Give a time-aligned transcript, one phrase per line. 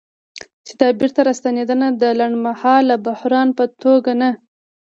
[0.65, 4.31] چې دا بیرته راستنېدنه د لنډمهاله بحران په توګه نه